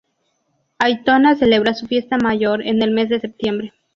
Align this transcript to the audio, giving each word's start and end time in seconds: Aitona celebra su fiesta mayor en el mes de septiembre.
Aitona 0.79 1.35
celebra 1.35 1.75
su 1.75 1.85
fiesta 1.85 2.17
mayor 2.17 2.65
en 2.65 2.81
el 2.81 2.89
mes 2.89 3.07
de 3.09 3.19
septiembre. 3.19 3.75